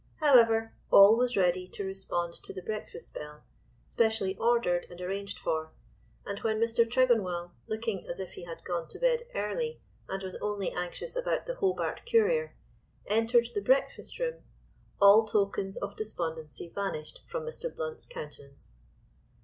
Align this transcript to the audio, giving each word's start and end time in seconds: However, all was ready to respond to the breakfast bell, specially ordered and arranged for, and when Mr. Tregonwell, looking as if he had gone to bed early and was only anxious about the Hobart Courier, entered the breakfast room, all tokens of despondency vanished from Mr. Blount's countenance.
However, 0.15 0.73
all 0.89 1.15
was 1.15 1.37
ready 1.37 1.67
to 1.67 1.85
respond 1.85 2.33
to 2.33 2.53
the 2.53 2.63
breakfast 2.63 3.13
bell, 3.13 3.43
specially 3.85 4.35
ordered 4.37 4.87
and 4.89 4.99
arranged 4.99 5.37
for, 5.37 5.73
and 6.25 6.39
when 6.39 6.59
Mr. 6.59 6.89
Tregonwell, 6.89 7.51
looking 7.67 8.07
as 8.09 8.19
if 8.19 8.31
he 8.31 8.43
had 8.43 8.63
gone 8.63 8.87
to 8.87 8.97
bed 8.97 9.21
early 9.35 9.79
and 10.09 10.23
was 10.23 10.35
only 10.37 10.71
anxious 10.71 11.15
about 11.15 11.45
the 11.45 11.53
Hobart 11.57 12.01
Courier, 12.09 12.55
entered 13.05 13.49
the 13.53 13.61
breakfast 13.61 14.17
room, 14.19 14.41
all 14.99 15.23
tokens 15.23 15.77
of 15.77 15.95
despondency 15.95 16.67
vanished 16.73 17.21
from 17.27 17.43
Mr. 17.45 17.71
Blount's 17.71 18.07
countenance. 18.07 18.79